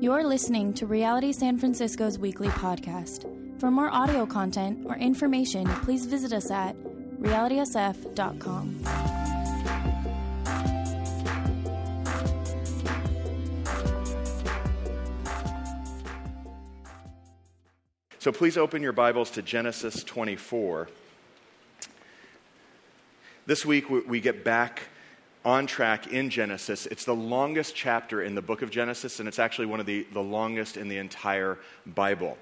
[0.00, 3.30] You're listening to Reality San Francisco's weekly podcast.
[3.60, 6.76] For more audio content or information, please visit us at
[7.20, 8.82] realitysf.com.
[18.18, 20.88] So please open your Bibles to Genesis 24.
[23.46, 24.88] This week we get back
[25.44, 26.86] on track in Genesis.
[26.86, 30.06] It's the longest chapter in the book of Genesis, and it's actually one of the,
[30.12, 32.38] the longest in the entire Bible.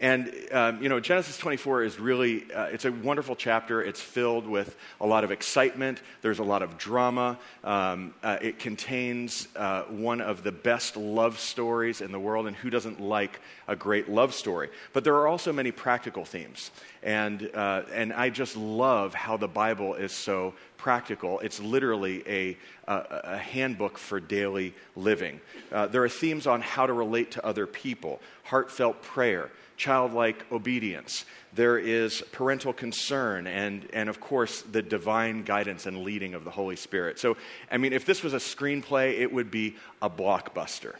[0.00, 3.82] And, um, you know, Genesis 24 is really, uh, it's a wonderful chapter.
[3.82, 6.02] It's filled with a lot of excitement.
[6.20, 7.38] There's a lot of drama.
[7.62, 12.56] Um, uh, it contains uh, one of the best love stories in the world, and
[12.56, 14.68] who doesn't like a great love story?
[14.92, 16.70] But there are also many practical themes.
[17.04, 21.38] And, uh, and I just love how the Bible is so practical.
[21.40, 22.56] It's literally a,
[22.90, 25.38] a, a handbook for daily living.
[25.70, 31.26] Uh, there are themes on how to relate to other people, heartfelt prayer, childlike obedience.
[31.52, 36.50] There is parental concern, and, and of course, the divine guidance and leading of the
[36.50, 37.18] Holy Spirit.
[37.18, 37.36] So,
[37.70, 40.94] I mean, if this was a screenplay, it would be a blockbuster.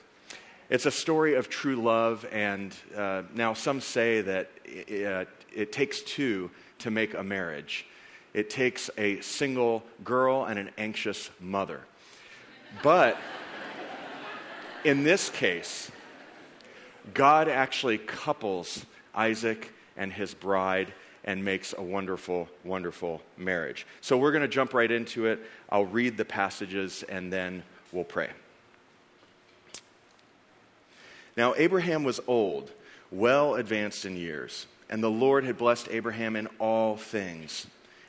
[0.71, 5.25] It's a story of true love, and uh, now some say that it, uh,
[5.57, 7.87] it takes two to make a marriage
[8.35, 11.81] it takes a single girl and an anxious mother.
[12.83, 13.17] But
[14.83, 15.91] in this case,
[17.15, 23.87] God actually couples Isaac and his bride and makes a wonderful, wonderful marriage.
[24.01, 25.41] So we're going to jump right into it.
[25.71, 28.31] I'll read the passages and then we'll pray.
[31.37, 32.73] Now, Abraham was old,
[33.11, 37.67] well advanced in years, and the Lord had blessed Abraham in all things.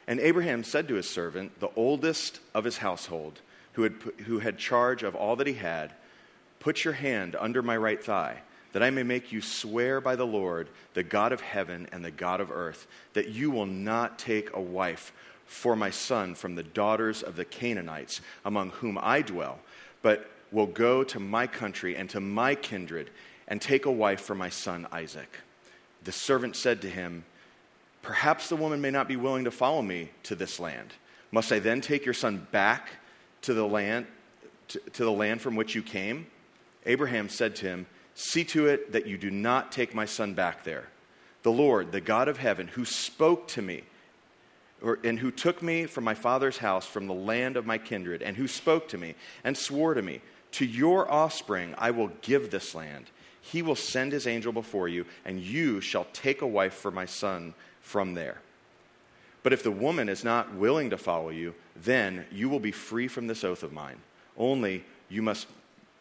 [0.08, 3.42] And Abraham said to his servant, the oldest of his household,
[3.73, 3.94] who had,
[4.26, 5.94] who had charge of all that he had,
[6.59, 10.26] Put your hand under my right thigh, that I may make you swear by the
[10.26, 14.56] Lord, the God of heaven and the God of earth, that you will not take
[14.56, 15.14] a wife
[15.46, 19.59] for my son from the daughters of the Canaanites, among whom I dwell,
[20.02, 23.12] but will go to my country and to my kindred
[23.47, 25.30] and take a wife for my son Isaac.
[26.05, 27.25] The servant said to him,
[28.01, 30.93] Perhaps the woman may not be willing to follow me to this land.
[31.31, 32.89] Must I then take your son back
[33.41, 34.05] to the land,
[34.69, 36.27] to, to the land from which you came?
[36.85, 40.63] Abraham said to him, See to it that you do not take my son back
[40.63, 40.88] there.
[41.41, 43.83] The Lord, the God of heaven, who spoke to me,
[44.81, 48.22] or, and who took me from my father's house, from the land of my kindred,
[48.22, 50.22] and who spoke to me and swore to me,
[50.53, 53.09] To your offspring I will give this land.
[53.51, 57.06] He will send his angel before you, and you shall take a wife for my
[57.06, 58.41] son from there.
[59.44, 63.07] But if the woman is not willing to follow you, then you will be free
[63.07, 63.97] from this oath of mine.
[64.35, 65.45] Only you must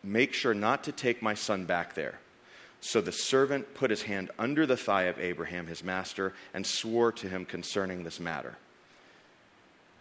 [0.03, 2.19] make sure not to take my son back there.
[2.81, 7.13] So the servant put his hand under the thigh of Abraham, his master, and swore
[7.13, 8.57] to him concerning this matter.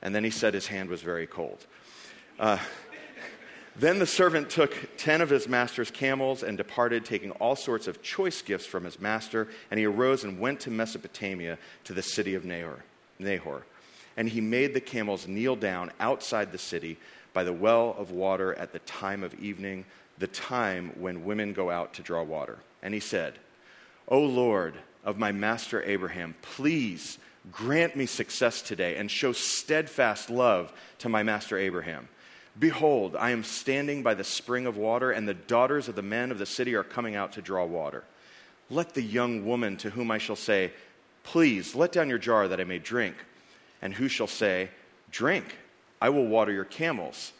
[0.02, 1.66] And then he said his hand was very cold.
[2.40, 2.60] Uh,
[3.76, 8.04] then the servant took ten of his master's camels and departed, taking all sorts of
[8.04, 9.48] choice gifts from his master.
[9.72, 12.84] And he arose and went to Mesopotamia to the city of Nahor.
[13.18, 13.64] Nahor.
[14.16, 16.98] And he made the camels kneel down outside the city
[17.34, 19.86] by the well of water at the time of evening,
[20.20, 22.60] the time when women go out to draw water.
[22.84, 23.34] And he said,
[24.08, 27.18] O Lord of my master Abraham, please
[27.52, 32.08] grant me success today and show steadfast love to my master Abraham
[32.60, 36.32] Behold, I am standing by the spring of water, and the daughters of the men
[36.32, 38.04] of the city are coming out to draw water.
[38.70, 40.72] Let the young woman to whom I shall say,
[41.24, 43.16] Please, let down your jar that I may drink.
[43.82, 44.70] And who shall say,
[45.10, 45.58] Drink,
[46.02, 47.34] I will water your camels.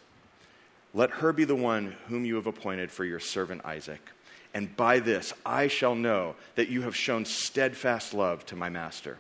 [0.94, 4.02] Let her be the one whom you have appointed for your servant Isaac.
[4.54, 9.18] And by this I shall know that you have shown steadfast love to my master.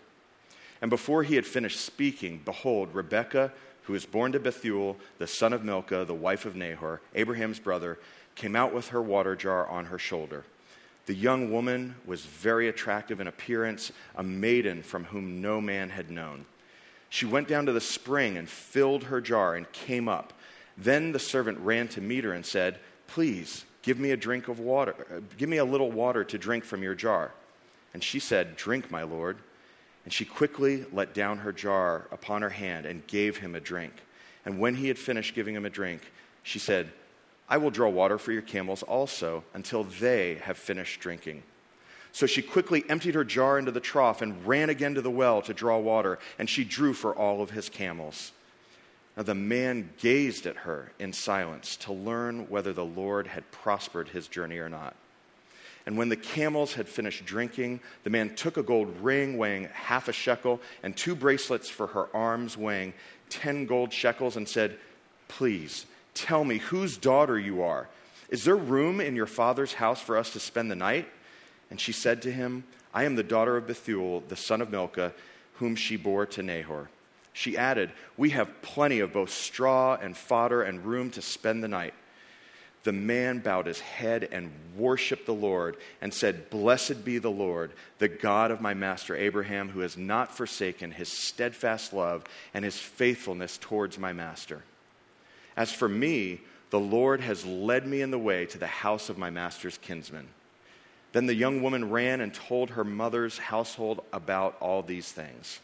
[0.81, 3.51] And before he had finished speaking, behold, Rebekah,
[3.83, 7.99] who was born to Bethuel, the son of Milcah, the wife of Nahor, Abraham's brother,
[8.35, 10.43] came out with her water jar on her shoulder.
[11.05, 16.09] The young woman was very attractive in appearance, a maiden from whom no man had
[16.09, 16.45] known.
[17.09, 20.33] She went down to the spring and filled her jar and came up.
[20.77, 24.59] Then the servant ran to meet her and said, Please, give me a drink of
[24.59, 24.95] water.
[25.13, 27.31] Uh, give me a little water to drink from your jar.
[27.93, 29.37] And she said, Drink, my lord.
[30.03, 33.93] And she quickly let down her jar upon her hand and gave him a drink.
[34.45, 36.01] And when he had finished giving him a drink,
[36.43, 36.91] she said,
[37.47, 41.43] I will draw water for your camels also until they have finished drinking.
[42.11, 45.41] So she quickly emptied her jar into the trough and ran again to the well
[45.43, 48.31] to draw water, and she drew for all of his camels.
[49.17, 54.09] Now the man gazed at her in silence to learn whether the Lord had prospered
[54.09, 54.95] his journey or not.
[55.85, 60.07] And when the camels had finished drinking, the man took a gold ring weighing half
[60.07, 62.93] a shekel and two bracelets for her arms weighing
[63.29, 64.77] 10 gold shekels and said,
[65.27, 67.89] Please tell me whose daughter you are.
[68.29, 71.07] Is there room in your father's house for us to spend the night?
[71.69, 72.63] And she said to him,
[72.93, 75.13] I am the daughter of Bethuel, the son of Milcah,
[75.55, 76.89] whom she bore to Nahor.
[77.33, 81.67] She added, We have plenty of both straw and fodder and room to spend the
[81.67, 81.93] night
[82.83, 87.71] the man bowed his head and worshiped the Lord and said, Blessed be the Lord,
[87.97, 92.77] the God of my master Abraham, who has not forsaken his steadfast love and his
[92.77, 94.63] faithfulness towards my master.
[95.55, 96.41] As for me,
[96.71, 100.27] the Lord has led me in the way to the house of my master's kinsman.
[101.13, 105.59] Then the young woman ran and told her mother's household about all these things.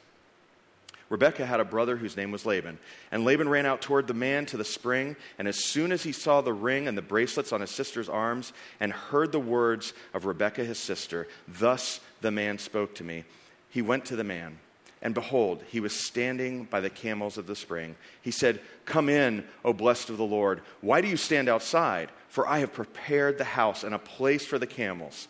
[1.10, 2.78] Rebekah had a brother whose name was Laban.
[3.12, 6.12] And Laban ran out toward the man to the spring, and as soon as he
[6.12, 10.26] saw the ring and the bracelets on his sister's arms, and heard the words of
[10.26, 13.24] Rebekah his sister, thus the man spoke to me,
[13.70, 14.60] he went to the man.
[15.02, 17.96] And behold, he was standing by the camels of the spring.
[18.22, 20.62] He said, Come in, O blessed of the Lord.
[20.82, 22.10] Why do you stand outside?
[22.28, 25.30] For I have prepared the house and a place for the camels.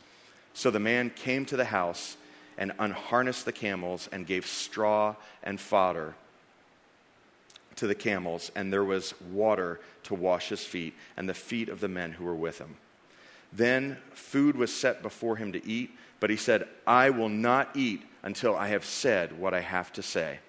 [0.54, 2.18] So the man came to the house
[2.60, 6.14] and unharnessed the camels and gave straw and fodder
[7.78, 11.80] to the camels, and there was water to wash his feet and the feet of
[11.80, 12.76] the men who were with him.
[13.54, 18.04] Then food was set before him to eat, but he said, I will not eat
[18.22, 20.40] until I have said what I have to say.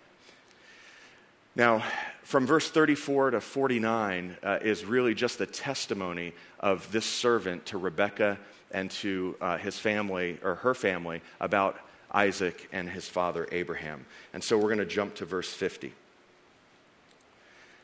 [1.55, 1.85] Now,
[2.25, 7.79] from verse 34 to 49 uh, is really just the testimony of this servant to
[7.79, 8.39] Rebekah
[8.73, 11.79] and to uh, his family, or her family, about
[12.13, 14.07] Isaac and his father Abraham.
[14.33, 15.93] And so we're going to jump to verse 50.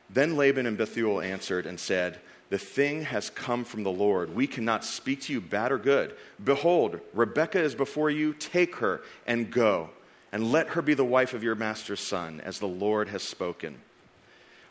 [0.09, 2.21] Then Laban and Bethuel answered and said,
[2.51, 4.35] The thing has come from the Lord.
[4.35, 6.15] We cannot speak to you bad or good.
[6.43, 8.33] Behold, Rebekah is before you.
[8.35, 9.91] Take her and go,
[10.33, 13.81] and let her be the wife of your master's son, as the Lord has spoken.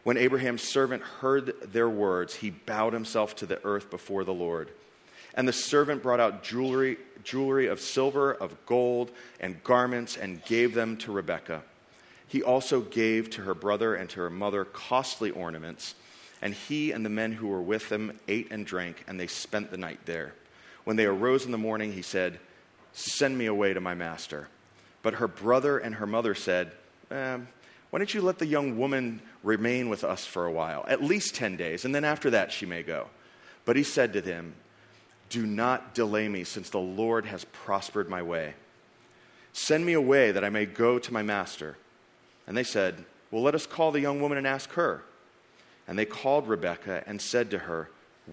[0.03, 4.69] When Abraham's servant heard their words, he bowed himself to the earth before the Lord.
[5.35, 10.73] And the servant brought out jewelry, jewelry of silver, of gold, and garments, and gave
[10.73, 11.61] them to Rebekah.
[12.27, 15.95] He also gave to her brother and to her mother costly ornaments.
[16.41, 19.71] And he and the men who were with him ate and drank, and they spent
[19.71, 20.33] the night there.
[20.85, 22.39] When they arose in the morning, he said,
[22.93, 24.47] Send me away to my master.
[25.01, 26.71] But her brother and her mother said,
[27.11, 27.37] eh,
[27.89, 31.35] Why don't you let the young woman remain with us for a while, at least
[31.35, 33.07] 10 days, and then after that she may go?
[33.65, 34.53] But he said to them,
[35.29, 38.53] do not delay me, since the Lord has prospered my way.
[39.53, 41.77] Send me away that I may go to my master.
[42.47, 45.03] And they said, Well, let us call the young woman and ask her.
[45.87, 47.89] And they called Rebekah and said to her,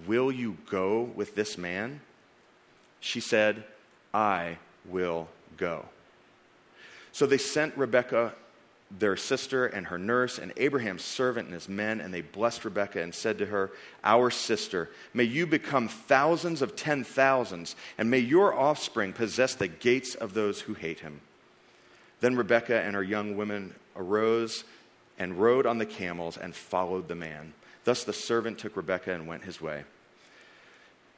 [0.06, 2.00] Will you go with this man?
[3.00, 3.64] She said,
[4.12, 5.86] I will go.
[7.12, 8.34] So they sent Rebekah
[8.98, 13.02] their sister and her nurse and Abraham's servant and his men, and they blessed Rebekah
[13.02, 13.70] and said to her,
[14.04, 19.68] Our sister, may you become thousands of ten thousands, and may your offspring possess the
[19.68, 21.20] gates of those who hate him.
[22.20, 24.64] Then Rebekah and her young women arose
[25.18, 27.54] and rode on the camels and followed the man.
[27.84, 29.84] Thus the servant took Rebekah and went his way.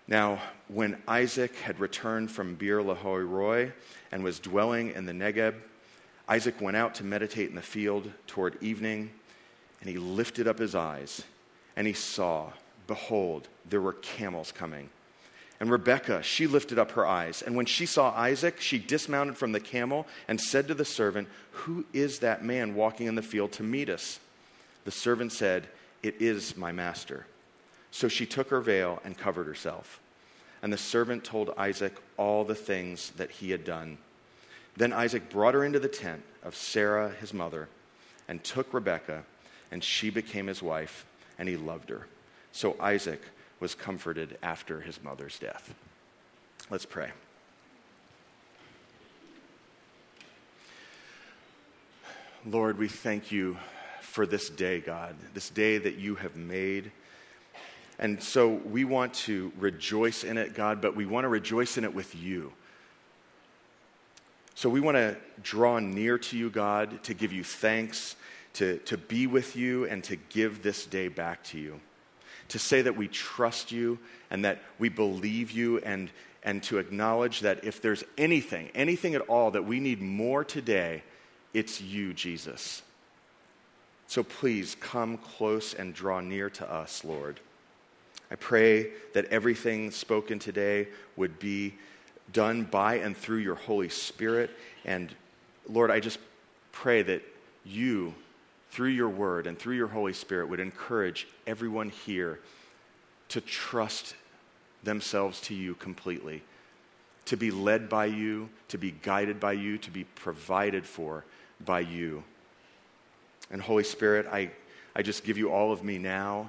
[0.07, 3.73] Now, when Isaac had returned from Beer Lahai Roi
[4.12, 5.54] and was dwelling in the Negeb,
[6.28, 9.11] Isaac went out to meditate in the field toward evening,
[9.81, 11.23] and he lifted up his eyes,
[11.76, 12.50] and he saw,
[12.87, 14.88] behold, there were camels coming.
[15.61, 19.52] And Rebekah, she lifted up her eyes, and when she saw Isaac, she dismounted from
[19.52, 23.52] the camel and said to the servant, Who is that man walking in the field
[23.52, 24.19] to meet us?
[24.85, 25.69] The servant said,
[26.02, 27.26] It is my master.
[27.90, 30.00] So she took her veil and covered herself.
[30.62, 33.99] And the servant told Isaac all the things that he had done.
[34.76, 37.69] Then Isaac brought her into the tent of Sarah, his mother,
[38.28, 39.25] and took Rebekah,
[39.71, 41.07] and she became his wife,
[41.38, 42.07] and he loved her.
[42.52, 43.23] So Isaac
[43.61, 45.75] was comforted after his mother's death.
[46.71, 47.11] Let's pray.
[52.47, 53.57] Lord, we thank you
[54.00, 56.93] for this day, God, this day that you have made.
[57.99, 61.85] And so we want to rejoice in it, God, but we want to rejoice in
[61.85, 62.52] it with you.
[64.54, 68.14] So we want to draw near to you, God, to give you thanks,
[68.54, 71.80] to, to be with you, and to give this day back to you.
[72.49, 73.99] To say that we trust you
[74.30, 76.11] and that we believe you, and,
[76.42, 81.02] and to acknowledge that if there's anything, anything at all that we need more today,
[81.52, 82.82] it's you, Jesus.
[84.06, 87.40] So please come close and draw near to us, Lord.
[88.30, 91.75] I pray that everything spoken today would be
[92.33, 94.50] done by and through your Holy Spirit.
[94.85, 95.14] And
[95.69, 96.19] Lord, I just
[96.73, 97.23] pray that
[97.64, 98.14] you,
[98.71, 102.40] through your word and through your Holy Spirit, would encourage everyone here
[103.28, 104.14] to trust
[104.83, 106.43] themselves to you completely,
[107.25, 111.25] to be led by you, to be guided by you, to be provided for
[111.64, 112.23] by you.
[113.50, 114.50] And Holy Spirit, I,
[114.95, 116.49] I just give you all of me now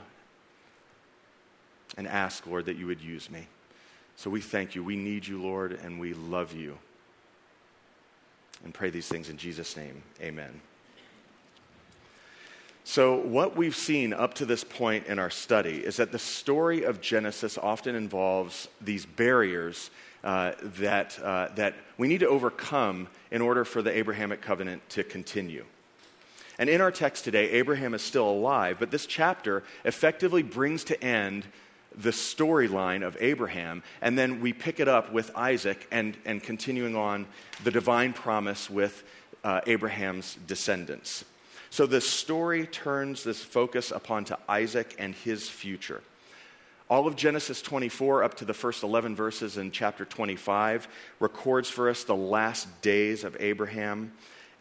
[1.98, 3.48] and ask, Lord, that you would use me.
[4.16, 4.84] So we thank you.
[4.84, 6.78] We need you, Lord, and we love you.
[8.64, 10.02] And pray these things in Jesus' name.
[10.22, 10.62] Amen.
[12.88, 16.84] So, what we've seen up to this point in our study is that the story
[16.84, 19.90] of Genesis often involves these barriers
[20.24, 25.04] uh, that, uh, that we need to overcome in order for the Abrahamic covenant to
[25.04, 25.66] continue.
[26.58, 31.04] And in our text today, Abraham is still alive, but this chapter effectively brings to
[31.04, 31.46] end
[31.98, 36.96] the storyline of Abraham, and then we pick it up with Isaac and, and continuing
[36.96, 37.26] on
[37.64, 39.04] the divine promise with
[39.44, 41.26] uh, Abraham's descendants.
[41.70, 46.02] So this story turns this focus upon to Isaac and his future.
[46.90, 50.88] All of Genesis 24, up to the first 11 verses in chapter 25,
[51.20, 54.14] records for us the last days of Abraham.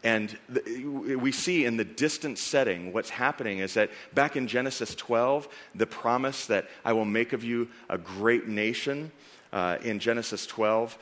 [0.05, 4.93] And the, we see in the distant setting what's happening is that back in Genesis
[4.93, 9.11] 12, the promise that I will make of you a great nation
[9.51, 10.95] uh, in Genesis 12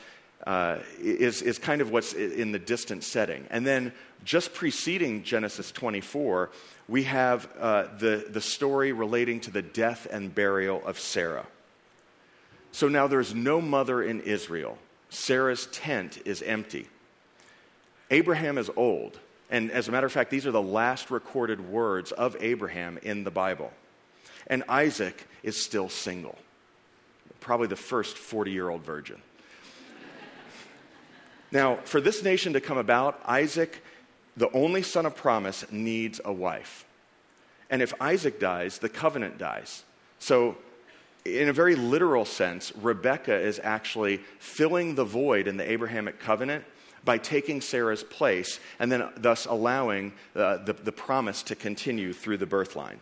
[0.46, 3.46] uh, is, is kind of what's in the distant setting.
[3.50, 3.92] And then
[4.24, 6.50] just preceding Genesis 24,
[6.88, 11.46] we have uh, the, the story relating to the death and burial of Sarah.
[12.72, 14.78] So now there's no mother in Israel.
[15.10, 16.88] Sarah's tent is empty.
[18.14, 19.18] Abraham is old.
[19.50, 23.24] And as a matter of fact, these are the last recorded words of Abraham in
[23.24, 23.72] the Bible.
[24.46, 26.38] And Isaac is still single,
[27.40, 29.20] probably the first 40 year old virgin.
[31.50, 33.82] now, for this nation to come about, Isaac
[34.36, 36.84] the only son of promise needs a wife.
[37.68, 39.84] And if Isaac dies, the covenant dies.
[40.18, 40.56] So,
[41.24, 46.64] in a very literal sense, Rebekah is actually filling the void in the Abrahamic covenant
[47.04, 52.38] by taking Sarah's place and then thus allowing uh, the, the promise to continue through
[52.38, 53.00] the birth line.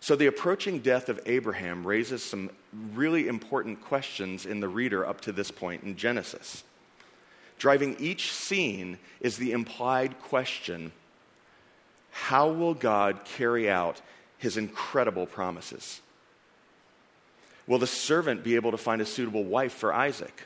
[0.00, 2.50] So, the approaching death of Abraham raises some
[2.94, 6.64] really important questions in the reader up to this point in Genesis.
[7.58, 10.92] Driving each scene is the implied question
[12.10, 14.00] how will God carry out
[14.38, 16.00] his incredible promises?
[17.66, 20.44] Will the servant be able to find a suitable wife for Isaac?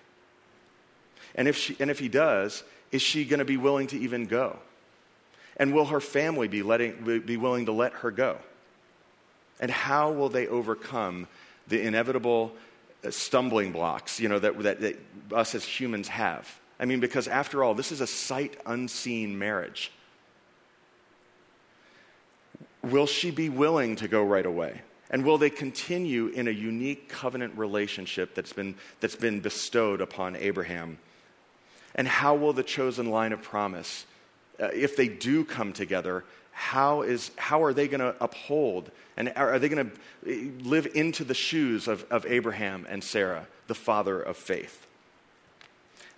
[1.35, 4.27] And if, she, and if he does, is she going to be willing to even
[4.27, 4.59] go?
[5.57, 8.39] And will her family be, letting, be willing to let her go?
[9.61, 11.29] And how will they overcome
[11.69, 12.53] the inevitable
[13.05, 14.99] uh, stumbling blocks you know, that, that, that
[15.33, 16.49] us as humans have?
[16.79, 19.93] I mean, because after all, this is a sight unseen marriage.
[22.83, 24.81] Will she be willing to go right away?
[25.11, 30.37] And will they continue in a unique covenant relationship that's been, that's been bestowed upon
[30.37, 30.99] Abraham?
[31.95, 34.07] And how will the chosen line of promise,
[34.61, 39.33] uh, if they do come together, how, is, how are they going to uphold and
[39.37, 39.93] are, they going to
[40.27, 44.87] uh, live into the shoes of, of Abraham and Sarah, the father of faith?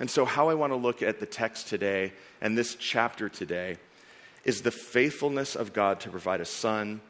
[0.00, 3.76] And so, how I want to look at the text today and this chapter today
[4.45, 7.00] is the faithfulness of God to provide a son,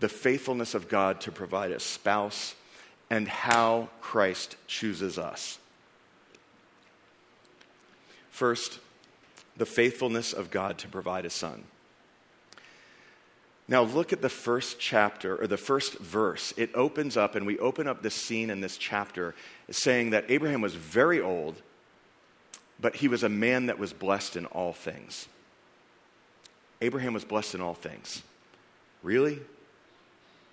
[0.00, 2.56] the faithfulness of God to provide a spouse,
[3.10, 5.58] and how Christ chooses us.
[8.42, 8.80] First,
[9.56, 11.62] the faithfulness of God to provide a son.
[13.68, 16.52] Now, look at the first chapter, or the first verse.
[16.56, 19.36] It opens up, and we open up this scene in this chapter
[19.70, 21.62] saying that Abraham was very old
[22.80, 25.28] but he was a man that was blessed in all things.
[26.80, 28.24] Abraham was blessed in all things.
[29.04, 29.38] Really?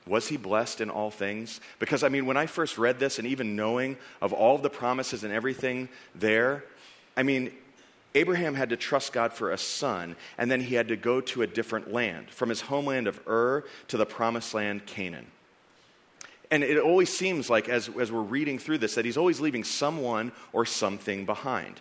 [0.05, 1.59] Was he blessed in all things?
[1.79, 5.23] Because, I mean, when I first read this and even knowing of all the promises
[5.23, 6.63] and everything there,
[7.17, 7.51] I mean,
[8.15, 11.41] Abraham had to trust God for a son, and then he had to go to
[11.43, 15.27] a different land, from his homeland of Ur to the promised land, Canaan.
[16.51, 19.63] And it always seems like, as, as we're reading through this, that he's always leaving
[19.63, 21.79] someone or something behind.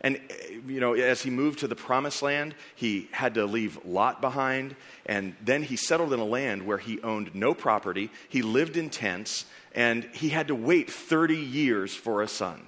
[0.00, 0.20] And,
[0.66, 4.76] you know, as he moved to the promised land, he had to leave Lot behind.
[5.06, 8.10] And then he settled in a land where he owned no property.
[8.28, 9.46] He lived in tents.
[9.74, 12.66] And he had to wait 30 years for a son.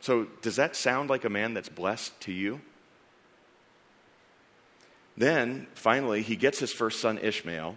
[0.00, 2.60] So, does that sound like a man that's blessed to you?
[5.16, 7.76] Then, finally, he gets his first son, Ishmael,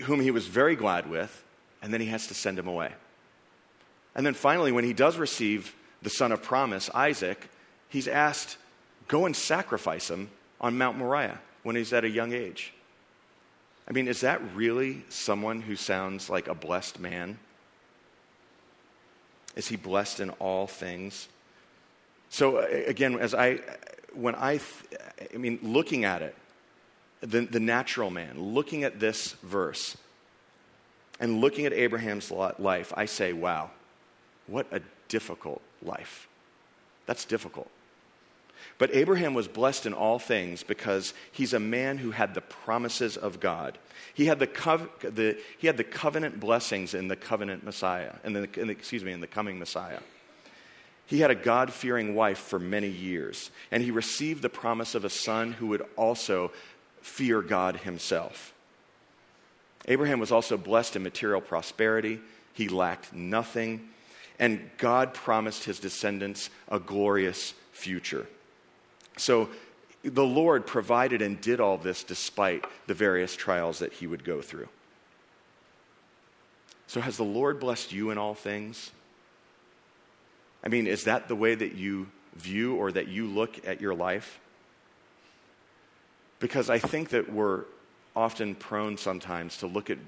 [0.00, 1.44] whom he was very glad with,
[1.80, 2.92] and then he has to send him away.
[4.14, 7.48] And then finally, when he does receive the son of promise, Isaac,
[7.88, 8.56] he's asked,
[9.08, 10.30] go and sacrifice him
[10.60, 12.72] on Mount Moriah when he's at a young age.
[13.88, 17.38] I mean, is that really someone who sounds like a blessed man?
[19.56, 21.28] Is he blessed in all things?
[22.30, 23.60] So uh, again, as I,
[24.14, 24.60] when I,
[25.32, 26.34] I mean, looking at it,
[27.20, 29.96] the, the natural man, looking at this verse
[31.20, 33.70] and looking at Abraham's life, I say, wow,
[34.46, 36.26] what a difficult life.
[37.06, 37.68] That's difficult.
[38.78, 43.16] But Abraham was blessed in all things because he's a man who had the promises
[43.16, 43.78] of God.
[44.14, 48.32] He had the, cov- the, he had the covenant blessings in the covenant Messiah, in
[48.32, 50.00] the, in the, excuse me, in the coming Messiah.
[51.06, 55.04] He had a God fearing wife for many years, and he received the promise of
[55.04, 56.52] a son who would also
[57.02, 58.54] fear God himself.
[59.88, 62.20] Abraham was also blessed in material prosperity.
[62.52, 63.88] He lacked nothing,
[64.38, 68.26] and God promised his descendants a glorious future.
[69.16, 69.48] So
[70.04, 74.42] the Lord provided and did all this despite the various trials that he would go
[74.42, 74.68] through.
[76.86, 78.90] So, has the Lord blessed you in all things?
[80.62, 83.94] I mean, is that the way that you view or that you look at your
[83.94, 84.38] life?
[86.38, 87.64] Because I think that we're
[88.14, 89.98] often prone sometimes to look at,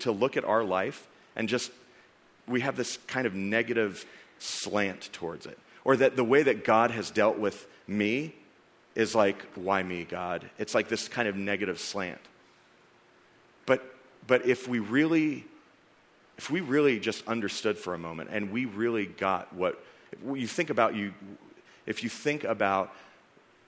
[0.00, 1.06] to look at our life
[1.36, 1.70] and just,
[2.48, 4.04] we have this kind of negative
[4.38, 5.58] slant towards it.
[5.84, 8.34] Or that the way that God has dealt with me
[8.94, 10.48] is like, why me, God?
[10.58, 12.20] It's like this kind of negative slant.
[13.66, 13.82] But,
[14.26, 15.44] but if we really,
[16.38, 19.82] if we really just understood for a moment and we really got what,
[20.34, 21.14] you think about you,
[21.86, 22.92] if you think about,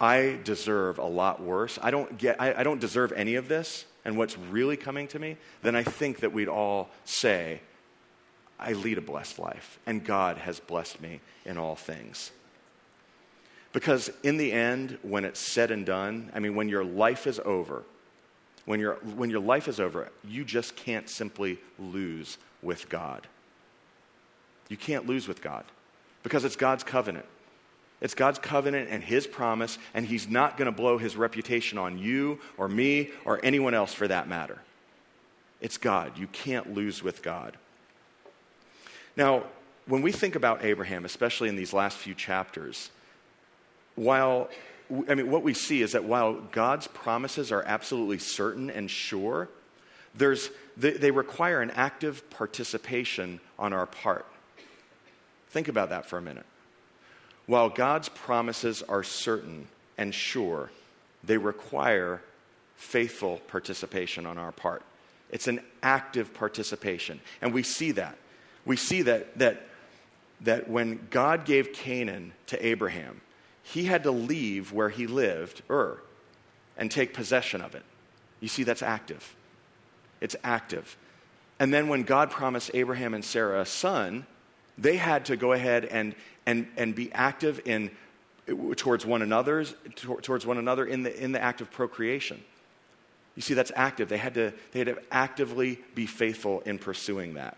[0.01, 3.85] I deserve a lot worse, I don't, get, I, I don't deserve any of this,
[4.05, 7.61] and what's really coming to me, then I think that we'd all say,
[8.59, 12.33] I lead a blessed life, and God has blessed me in all things.
[13.73, 17.41] Because in the end, when it's said and done, I mean, when your life is
[17.45, 17.85] over,
[18.67, 23.27] when, your when your life is over, you just can't simply lose with God.
[24.69, 25.65] You can't lose with God
[26.23, 27.27] because it's God's covenant.
[28.01, 31.99] It's God's covenant and His promise, and He's not going to blow His reputation on
[31.99, 34.59] you or me or anyone else for that matter.
[35.61, 36.19] It's God.
[36.19, 37.57] You can't lose with God.
[39.17, 39.45] Now,
[39.87, 42.91] when we think about Abraham, especially in these last few chapters,
[43.95, 44.49] while,
[45.09, 49.49] I mean, what we see is that while God's promises are absolutely certain and sure,
[50.15, 54.27] there's, they, they require an active participation on our part.
[55.51, 56.47] Think about that for a minute.
[57.47, 60.71] While God's promises are certain and sure,
[61.25, 62.23] they require
[62.77, 64.83] faithful participation on our part.
[65.31, 67.21] It's an active participation.
[67.41, 68.17] And we see that.
[68.65, 69.67] We see that, that,
[70.43, 73.21] that when God gave Canaan to Abraham,
[73.73, 75.99] he had to leave where he lived, Ur,
[76.77, 77.83] and take possession of it.
[78.41, 79.35] You see, that's active.
[80.21, 80.97] It's active.
[81.59, 84.27] And then when God promised Abraham and Sarah a son,
[84.77, 87.91] they had to go ahead and, and, and be active in,
[88.77, 92.43] towards one another's, towards one another in the, in the act of procreation.
[93.37, 94.11] You see, that's active.
[94.11, 97.57] They had, to, they had to actively be faithful in pursuing that.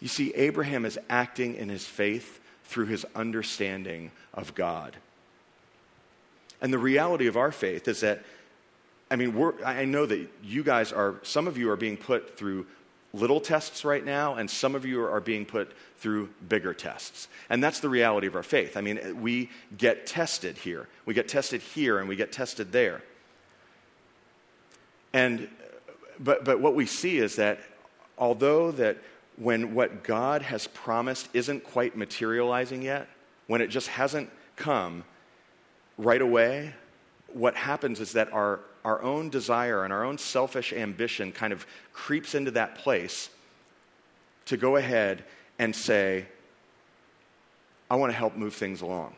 [0.00, 2.40] You see, Abraham is acting in his faith
[2.72, 4.96] through his understanding of God.
[6.62, 8.22] And the reality of our faith is that,
[9.10, 12.66] I mean, I know that you guys are, some of you are being put through
[13.12, 17.28] little tests right now, and some of you are being put through bigger tests.
[17.50, 18.74] And that's the reality of our faith.
[18.78, 23.02] I mean, we get tested here, we get tested here, and we get tested there.
[25.12, 25.48] And,
[26.18, 27.60] but, but what we see is that
[28.16, 28.96] although that
[29.36, 33.08] when what God has promised isn't quite materializing yet,
[33.46, 35.04] when it just hasn't come
[35.98, 36.74] right away,
[37.32, 41.66] what happens is that our, our own desire and our own selfish ambition kind of
[41.92, 43.30] creeps into that place
[44.46, 45.24] to go ahead
[45.58, 46.26] and say,
[47.90, 49.14] I want to help move things along.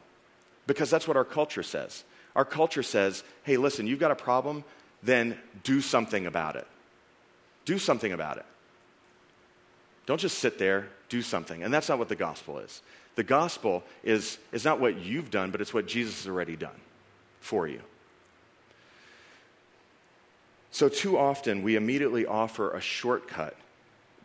[0.66, 2.05] Because that's what our culture says.
[2.35, 4.64] Our culture says, hey, listen, you've got a problem,
[5.03, 6.66] then do something about it.
[7.64, 8.46] Do something about it.
[10.06, 11.62] Don't just sit there, do something.
[11.62, 12.82] And that's not what the gospel is.
[13.16, 16.80] The gospel is, is not what you've done, but it's what Jesus has already done
[17.40, 17.80] for you.
[20.70, 23.56] So, too often, we immediately offer a shortcut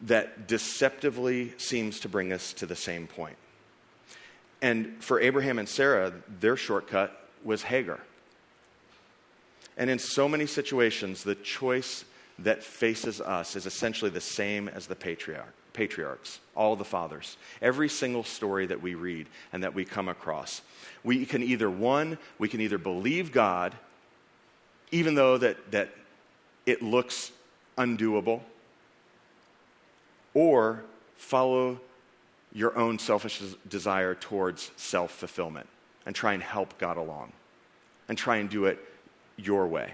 [0.02, 3.36] that deceptively seems to bring us to the same point.
[4.62, 8.00] And for Abraham and Sarah, their shortcut was Hagar.
[9.78, 12.04] And in so many situations, the choice
[12.40, 17.88] that faces us is essentially the same as the patriarch patriarchs, all the fathers, every
[17.88, 20.62] single story that we read and that we come across.
[21.06, 23.74] We can either, one, we can either believe God,
[24.92, 25.92] even though that, that
[26.66, 27.32] it looks
[27.78, 28.42] undoable,
[30.34, 30.84] or
[31.16, 31.80] follow
[32.52, 35.70] your own selfish desire towards self fulfillment
[36.06, 37.32] and try and help God along
[38.10, 38.80] and try and do it
[39.38, 39.94] your way.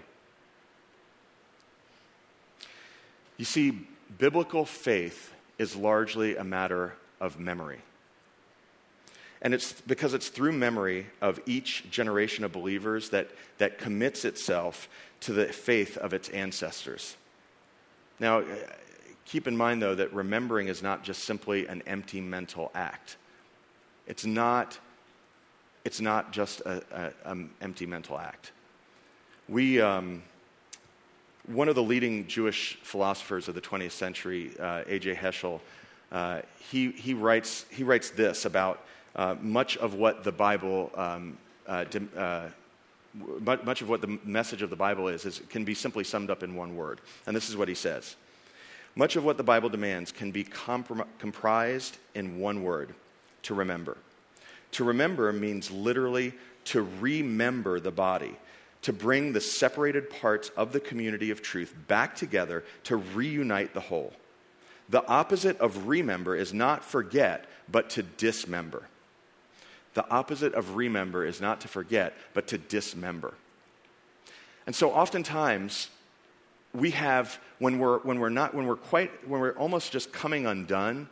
[3.38, 7.80] You see, biblical faith is largely a matter of memory.
[9.42, 14.90] And it's because it's through memory of each generation of believers that, that commits itself
[15.22, 17.16] to the faith of its ancestors.
[18.20, 18.44] Now,
[19.26, 23.18] keep in mind, though, that remembering is not just simply an empty mental act.
[24.08, 24.80] It's not,
[25.84, 28.52] it's not just an empty mental act.
[29.48, 30.24] We, um,
[31.48, 35.16] one of the leading Jewish philosophers of the 20th century, uh, A.J.
[35.16, 35.60] Heschel,
[36.12, 41.38] uh, he, he, writes, he writes this about uh, much of what the Bible, um,
[41.68, 41.86] uh,
[42.18, 42.48] uh,
[43.42, 46.44] much of what the message of the Bible is, is, can be simply summed up
[46.44, 47.02] in one word.
[47.28, 48.16] And this is what he says
[48.96, 52.94] Much of what the Bible demands can be comprom- comprised in one word
[53.44, 53.98] to remember.
[54.74, 56.34] To remember means literally
[56.66, 58.36] to remember the body
[58.86, 63.80] to bring the separated parts of the community of truth back together to reunite the
[63.80, 64.14] whole.
[64.90, 68.84] The opposite of remember is not forget, but to dismember.
[69.96, 73.34] The opposite of remember is not to forget, but to dismember.
[74.68, 75.90] And so oftentimes,
[76.72, 80.46] we have, when we're, when we're not, when we're quite, when we're almost just coming
[80.46, 81.10] undone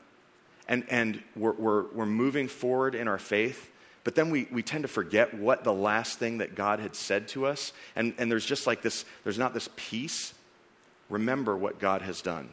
[0.67, 3.71] and, and we're, we're, we're moving forward in our faith,
[4.04, 7.28] but then we, we tend to forget what the last thing that God had said
[7.30, 7.72] to us.
[7.96, 10.34] And, and there's just like this, there's not this peace.
[11.10, 12.50] Remember what God has done.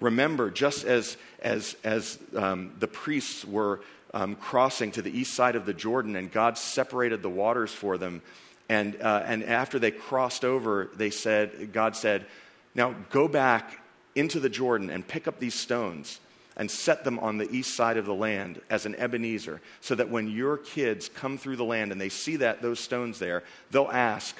[0.00, 3.80] Remember, just as, as, as um, the priests were
[4.14, 7.98] um, crossing to the east side of the Jordan and God separated the waters for
[7.98, 8.22] them,
[8.68, 12.26] and, uh, and after they crossed over, they said, God said,
[12.74, 13.80] Now go back
[14.14, 16.20] into the Jordan and pick up these stones
[16.58, 20.10] and set them on the east side of the land as an Ebenezer, so that
[20.10, 23.90] when your kids come through the land and they see that those stones there, they'll
[23.90, 24.36] ask,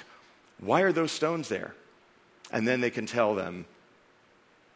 [0.59, 1.73] Why are those stones there?
[2.51, 3.65] And then they can tell them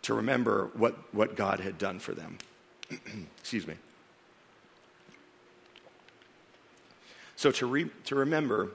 [0.03, 2.37] to remember what, what God had done for them.
[3.39, 3.75] Excuse me.
[7.35, 8.69] So to, re, to remember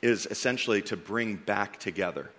[0.00, 2.30] is essentially to bring back together.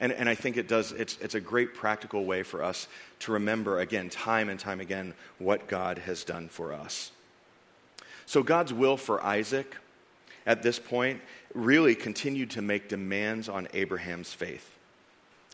[0.00, 2.86] And, and I think it does, it's, it's a great practical way for us
[3.20, 7.10] to remember, again, time and time again, what God has done for us.
[8.26, 9.76] So, God's will for Isaac
[10.46, 11.20] at this point
[11.54, 14.76] really continued to make demands on Abraham's faith.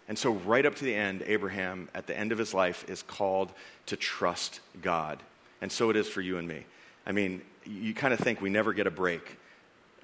[0.08, 3.02] And so, right up to the end, Abraham, at the end of his life, is
[3.02, 3.50] called
[3.86, 5.22] to trust God.
[5.62, 6.66] And so it is for you and me.
[7.06, 9.38] I mean, you kind of think we never get a break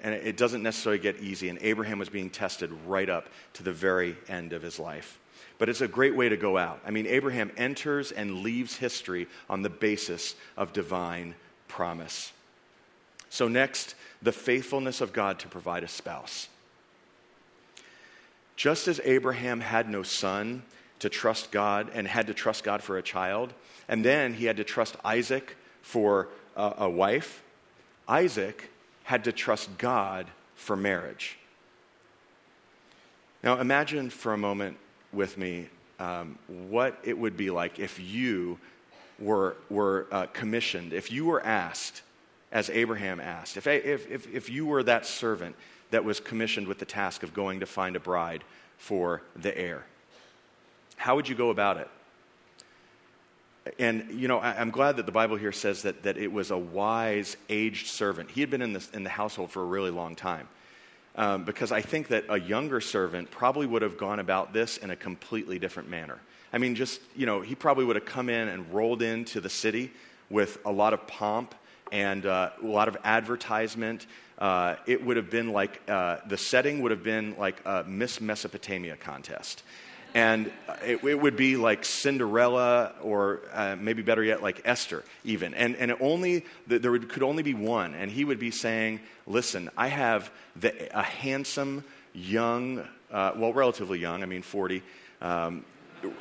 [0.01, 1.49] and it doesn't necessarily get easy.
[1.49, 5.19] And Abraham was being tested right up to the very end of his life.
[5.57, 6.79] But it's a great way to go out.
[6.85, 11.35] I mean, Abraham enters and leaves history on the basis of divine
[11.67, 12.31] promise.
[13.29, 16.47] So, next, the faithfulness of God to provide a spouse.
[18.55, 20.63] Just as Abraham had no son
[20.99, 23.53] to trust God and had to trust God for a child,
[23.87, 27.43] and then he had to trust Isaac for a, a wife,
[28.07, 28.70] Isaac
[29.11, 31.37] had to trust God for marriage.
[33.43, 34.77] Now, imagine for a moment
[35.11, 35.67] with me
[35.99, 38.57] um, what it would be like if you
[39.19, 42.03] were, were uh, commissioned, if you were asked,
[42.53, 45.57] as Abraham asked, if, if, if, if you were that servant
[45.89, 48.45] that was commissioned with the task of going to find a bride
[48.77, 49.83] for the heir.
[50.95, 51.89] How would you go about it?
[53.77, 56.49] And, you know, I, am glad that the Bible here says that, that it was
[56.49, 58.31] a wise, aged servant.
[58.31, 60.47] He had been in, this, in the household for a really long time.
[61.15, 64.89] Um, because I think that a younger servant probably would have gone about this in
[64.89, 66.17] a completely different manner.
[66.53, 69.49] I mean, just, you know, he probably would have come in and rolled into the
[69.49, 69.91] city
[70.29, 71.53] with a lot of pomp
[71.91, 74.07] and uh, a lot of advertisement.
[74.39, 78.19] Uh, it would have been like, uh, the setting would have been like a Miss
[78.19, 79.63] Mesopotamia contest
[80.13, 80.51] and
[80.83, 85.53] it, it, would be like Cinderella, or uh, maybe better yet, like Esther, even.
[85.53, 89.69] And, and only there would, could only be one, and he would be saying, "Listen,
[89.77, 94.23] I have the, a handsome, young, uh, well, relatively young.
[94.23, 94.83] I mean, forty.
[95.21, 95.65] Um,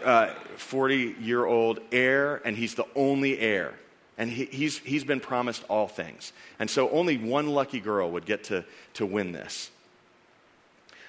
[0.05, 3.75] uh, 40 year old heir, and he's the only heir.
[4.19, 6.35] And he, he's, he's been promised all things.
[6.59, 9.71] And so only one lucky girl would get to, to win this.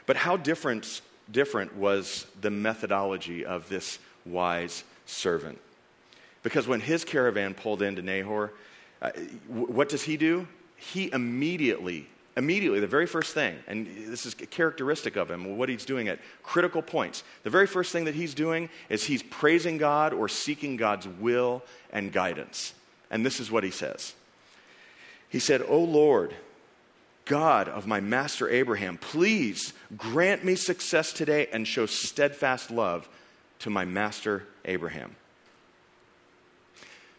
[0.05, 5.59] But how different different was the methodology of this wise servant.
[6.43, 8.51] Because when his caravan pulled into Nahor,
[9.01, 9.11] uh,
[9.47, 10.47] what does he do?
[10.75, 15.85] He immediately, immediately, the very first thing, and this is characteristic of him, what he's
[15.85, 20.13] doing at critical points, the very first thing that he's doing is he's praising God
[20.13, 22.73] or seeking God's will and guidance.
[23.11, 24.13] And this is what he says
[25.29, 26.33] He said, O Lord,
[27.25, 33.07] God of my master Abraham, please grant me success today and show steadfast love
[33.59, 35.15] to my master Abraham.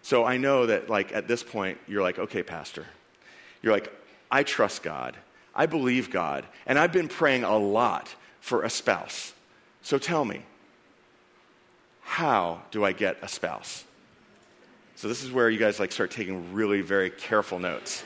[0.03, 2.87] So I know that, like, at this point, you're like, okay, Pastor.
[3.62, 3.93] You're like,
[4.31, 5.17] I trust God.
[5.55, 6.45] I believe God.
[6.67, 9.33] And I've been praying a lot for a spouse.
[9.83, 10.43] So tell me,
[12.03, 13.85] how do I get a spouse?
[14.97, 18.03] So this is where you guys like start taking really very careful notes.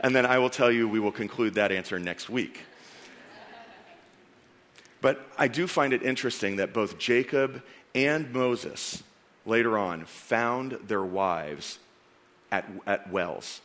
[0.00, 2.60] And then I will tell you we will conclude that answer next week.
[5.00, 7.62] But I do find it interesting that both Jacob
[7.94, 9.02] and Moses
[9.46, 11.78] later on found their wives
[12.52, 13.60] at, at wells.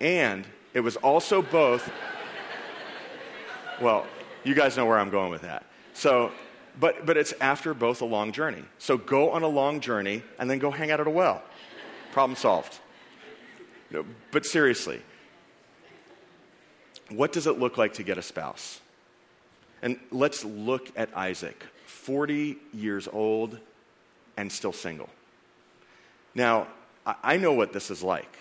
[0.00, 1.90] And it was also both,
[3.80, 4.06] well,
[4.44, 5.64] you guys know where I'm going with that.
[5.94, 6.32] So,
[6.78, 8.64] but, but it's after both a long journey.
[8.78, 11.42] So go on a long journey and then go hang out at a well.
[12.12, 12.78] Problem solved.
[13.90, 15.00] No, but seriously,
[17.10, 18.80] what does it look like to get a spouse?
[19.82, 23.58] And let's look at Isaac, 40 years old,
[24.36, 25.08] and still single.
[26.34, 26.66] Now,
[27.22, 28.36] I know what this is like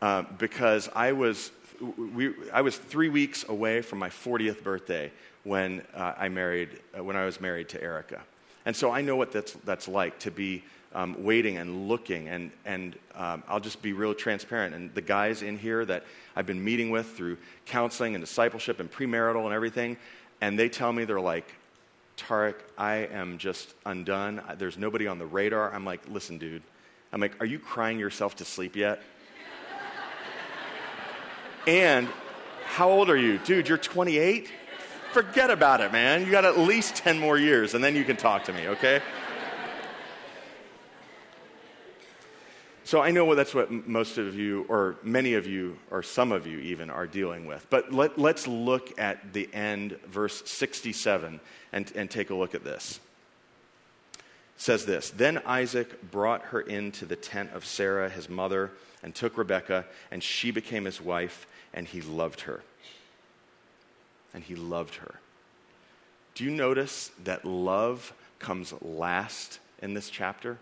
[0.00, 1.50] uh, because I was,
[1.96, 5.10] we, I was three weeks away from my 40th birthday
[5.44, 8.22] when, uh, I married, uh, when I was married to Erica.
[8.64, 10.62] And so I know what that's, that's like to be
[10.94, 12.28] um, waiting and looking.
[12.28, 14.74] And, and um, I'll just be real transparent.
[14.74, 18.90] And the guys in here that I've been meeting with through counseling and discipleship and
[18.90, 19.96] premarital and everything,
[20.40, 21.54] and they tell me they're like,
[22.16, 24.42] Tarek, I am just undone.
[24.58, 25.72] There's nobody on the radar.
[25.72, 26.62] I'm like, listen, dude.
[27.12, 29.02] I'm like, are you crying yourself to sleep yet?
[31.66, 32.08] and
[32.66, 33.38] how old are you?
[33.38, 34.50] Dude, you're 28?
[35.12, 36.24] Forget about it, man.
[36.24, 39.02] You got at least 10 more years, and then you can talk to me, okay?
[42.90, 46.44] So I know that's what most of you, or many of you, or some of
[46.44, 47.64] you even, are dealing with.
[47.70, 51.38] But let, us look at the end, verse 67,
[51.72, 52.98] and, and take a look at this.
[54.14, 54.20] It
[54.56, 58.72] says this Then Isaac brought her into the tent of Sarah, his mother,
[59.04, 62.60] and took Rebekah, and she became his wife, and he loved her.
[64.34, 65.20] And he loved her.
[66.34, 70.58] Do you notice that love comes last in this chapter?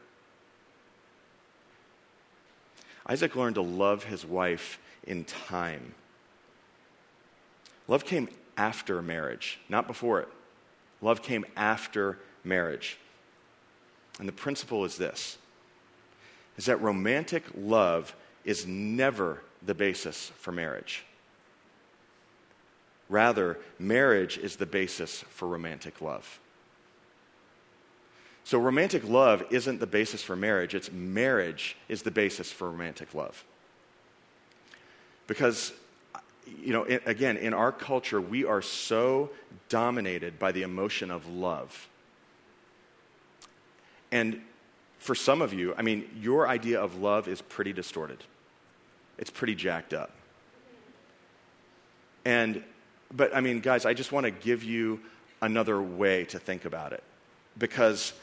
[3.08, 5.94] Isaac learned to love his wife in time.
[7.86, 10.28] Love came after marriage, not before it.
[11.00, 12.98] Love came after marriage.
[14.18, 15.38] And the principle is this
[16.56, 21.04] is that romantic love is never the basis for marriage.
[23.08, 26.40] Rather, marriage is the basis for romantic love.
[28.48, 33.12] So, romantic love isn't the basis for marriage, it's marriage is the basis for romantic
[33.12, 33.44] love.
[35.26, 35.74] Because,
[36.58, 39.28] you know, again, in our culture, we are so
[39.68, 41.88] dominated by the emotion of love.
[44.12, 44.40] And
[44.98, 48.24] for some of you, I mean, your idea of love is pretty distorted,
[49.18, 50.12] it's pretty jacked up.
[52.24, 52.64] And,
[53.14, 55.00] but I mean, guys, I just want to give you
[55.42, 57.02] another way to think about it.
[57.58, 58.14] Because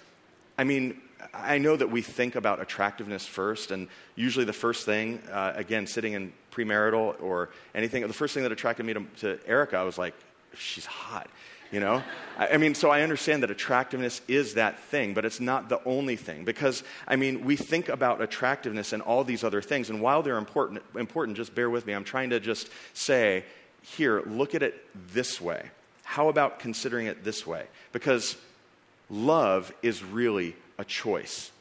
[0.57, 1.01] I mean,
[1.33, 5.87] I know that we think about attractiveness first, and usually the first thing, uh, again,
[5.87, 9.83] sitting in premarital or anything, the first thing that attracted me to, to Erica, I
[9.83, 10.13] was like,
[10.57, 11.29] she's hot,
[11.71, 12.01] you know?
[12.37, 15.83] I, I, mean, so I understand that attractiveness is that thing, but it's not the
[15.85, 16.45] only thing.
[16.45, 20.37] Because, I mean, we think about attractiveness and all these other things, and while they're
[20.37, 21.93] important, important, just bear with me.
[21.93, 23.43] I'm trying to just say,
[23.81, 25.69] here, look at it this way.
[26.03, 27.65] How about considering it this way?
[27.91, 28.37] Because
[29.09, 31.51] love is really a choice.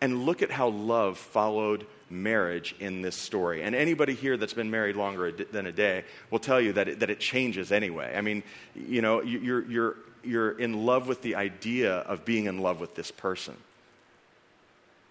[0.00, 3.62] And look at how love followed marriage in this story.
[3.62, 7.00] And anybody here that's been married longer than a day will tell you that it,
[7.00, 8.14] that it changes anyway.
[8.16, 8.42] I mean,
[8.74, 12.94] you know, you're, you're, you're in love with the idea of being in love with
[12.94, 13.56] this person.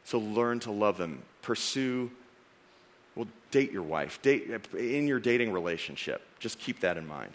[0.04, 1.22] So learn to love them.
[1.42, 2.12] Pursue,
[3.16, 4.22] well, date your wife.
[4.22, 7.32] Date, in your dating relationship, just keep that in mind.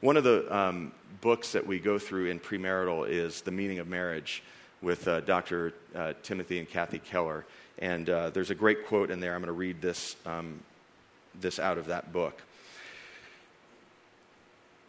[0.00, 3.88] One of the um, books that we go through in premarital is The Meaning of
[3.88, 4.42] Marriage
[4.80, 5.74] with uh, Dr.
[5.94, 7.44] Uh, Timothy and Kathy Keller.
[7.78, 9.34] And uh, there's a great quote in there.
[9.34, 10.60] I'm going to read this, um,
[11.40, 12.42] this out of that book.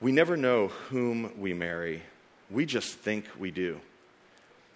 [0.02, 2.04] We never know whom we marry,
[2.50, 3.80] we just think we do.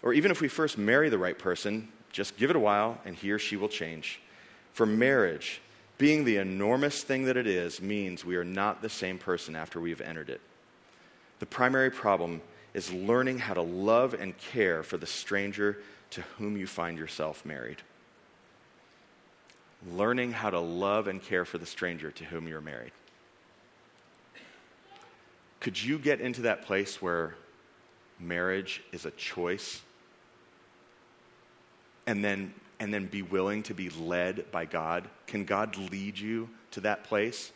[0.01, 3.15] or even if we first marry the right person, just give it a while and
[3.15, 4.19] he or she will change.
[4.73, 5.61] For marriage,
[6.03, 9.79] being the enormous thing that it is, means we are not the same person after
[9.79, 10.41] we have entered it.
[11.39, 12.41] The primary problem
[12.73, 15.77] is learning how to love and care for the stranger
[16.09, 17.77] to whom you find yourself married.
[19.93, 22.91] Learning how to love and care for the stranger to whom you're married.
[25.61, 27.35] Could you get into that place where
[28.19, 29.81] marriage is a choice
[32.05, 32.53] and then
[32.83, 35.07] and then be willing to be led by God?
[35.25, 37.53] Can God lead you to that place?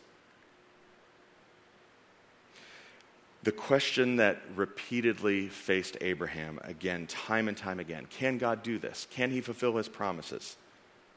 [3.42, 9.06] The question that repeatedly faced Abraham, again, time and time again can God do this?
[9.10, 10.56] Can he fulfill his promises?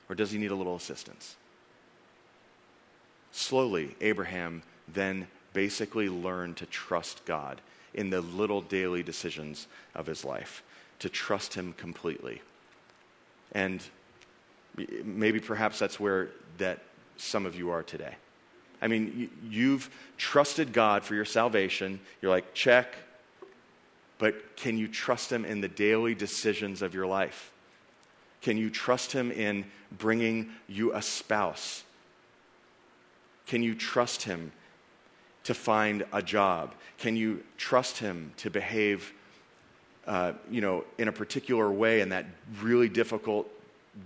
[0.09, 1.37] Or does he need a little assistance?
[3.31, 7.61] Slowly, Abraham then basically learned to trust God
[7.93, 10.63] in the little daily decisions of his life,
[10.99, 12.41] to trust him completely.
[13.53, 13.81] And
[15.03, 16.79] maybe perhaps that's where that
[17.17, 18.15] some of you are today.
[18.81, 21.99] I mean, you've trusted God for your salvation.
[22.21, 22.95] You're like, check.
[24.17, 27.51] But can you trust Him in the daily decisions of your life?
[28.41, 31.83] Can you trust Him in bringing you a spouse?
[33.45, 34.51] Can you trust Him
[35.43, 36.73] to find a job?
[36.97, 39.13] Can you trust Him to behave,
[40.07, 42.25] uh, you know, in a particular way in that
[42.61, 43.47] really difficult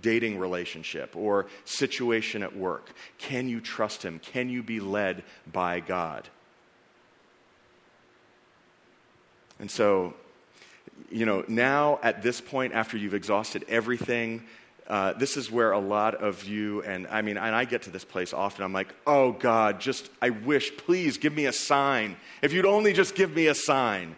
[0.02, 2.90] dating relationship or situation at work?
[3.18, 4.18] Can you trust Him?
[4.18, 5.22] Can you be led
[5.52, 6.28] by God?
[9.58, 10.14] And so,
[11.10, 14.44] you know, now at this point, after you've exhausted everything,
[14.88, 17.90] uh, this is where a lot of you, and I mean, and I get to
[17.90, 18.64] this place often.
[18.64, 22.16] I'm like, oh God, just, I wish, please give me a sign.
[22.42, 24.14] If you'd only just give me a sign.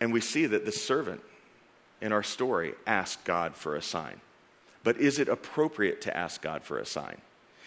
[0.00, 1.20] And we see that the servant
[2.02, 4.20] in our story ask God for a sign.
[4.84, 7.20] But is it appropriate to ask God for a sign?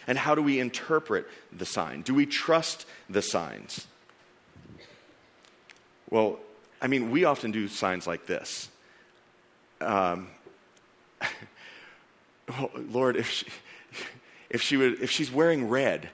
[0.06, 2.02] And how do we interpret the sign?
[2.02, 3.88] Do we trust the signs?
[6.10, 6.38] Well,
[6.82, 8.70] I mean, we often do signs like this.
[9.82, 10.28] Um,
[12.76, 13.48] Lord, if she,
[14.50, 16.10] if she would, if she's wearing red,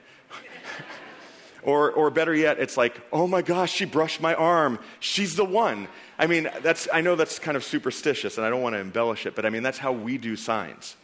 [1.64, 4.80] or, or better yet, it's like, oh my gosh, she brushed my arm.
[5.00, 5.88] She's the one.
[6.18, 9.26] I mean, that's, I know that's kind of superstitious and I don't want to embellish
[9.26, 10.96] it, but I mean, that's how we do signs.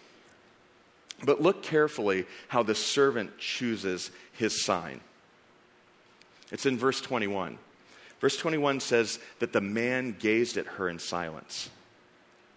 [1.23, 5.01] But look carefully how the servant chooses his sign.
[6.51, 7.57] It's in verse 21.
[8.19, 11.69] Verse 21 says that the man gazed at her in silence.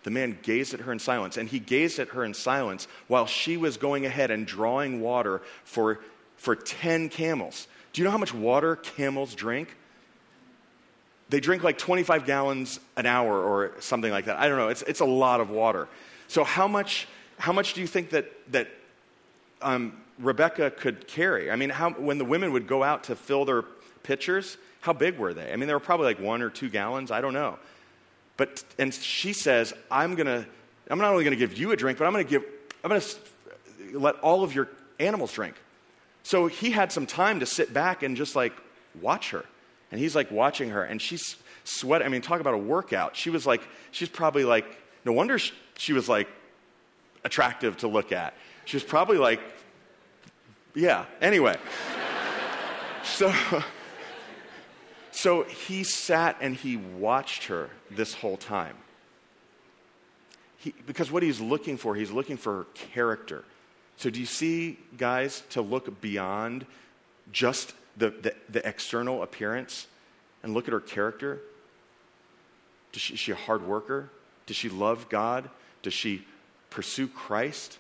[0.02, 3.26] The man gazed at her in silence, and he gazed at her in silence while
[3.26, 6.00] she was going ahead and drawing water for,
[6.36, 7.66] for 10 camels.
[7.92, 9.76] Do you know how much water camels drink?
[11.28, 14.38] They drink like 25 gallons an hour or something like that.
[14.38, 14.68] I don't know.
[14.68, 15.88] It's, it's a lot of water.
[16.26, 17.06] So, how much,
[17.38, 18.68] how much do you think that, that
[19.62, 21.50] um, Rebekah could carry?
[21.50, 23.62] I mean, how, when the women would go out to fill their
[24.02, 25.52] pitchers, how big were they?
[25.52, 27.10] I mean, they were probably like one or two gallons.
[27.10, 27.58] I don't know.
[28.36, 30.46] But, and she says, I'm going to,
[30.90, 32.44] I'm not only going to give you a drink, but I'm going to give,
[32.82, 35.54] I'm going to let all of your animals drink.
[36.22, 38.52] So he had some time to sit back and just like
[39.00, 39.44] watch her.
[39.90, 42.06] And he's like watching her, and she's sweating.
[42.06, 43.16] I mean, talk about a workout.
[43.16, 44.64] She was like, she's probably like,
[45.04, 45.38] no wonder
[45.76, 46.28] she was like
[47.24, 48.34] attractive to look at.
[48.64, 49.40] She was probably like,
[50.74, 51.56] yeah, anyway.
[53.02, 53.32] so,
[55.10, 58.76] so he sat and he watched her this whole time.
[60.58, 63.44] He, because what he's looking for, he's looking for her character.
[64.00, 66.64] So, do you see, guys, to look beyond
[67.32, 69.88] just the, the, the external appearance
[70.42, 71.42] and look at her character?
[72.92, 74.08] Does she, is she a hard worker?
[74.46, 75.50] Does she love God?
[75.82, 76.26] Does she
[76.70, 77.76] pursue Christ?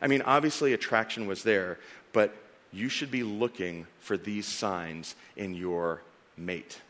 [0.00, 1.78] I mean, obviously, attraction was there,
[2.14, 2.34] but
[2.72, 6.00] you should be looking for these signs in your
[6.38, 6.80] mate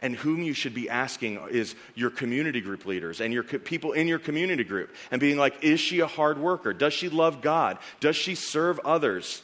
[0.00, 3.92] and whom you should be asking is your community group leaders and your co- people
[3.92, 6.72] in your community group and being like, is she a hard worker?
[6.72, 7.78] Does she love God?
[8.00, 9.42] Does she serve others?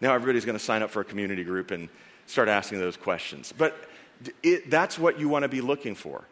[0.00, 1.88] Now everybody's going to sign up for a community group and
[2.26, 3.54] start asking those questions.
[3.56, 3.76] But
[4.42, 6.24] it, that's what you want to be looking for.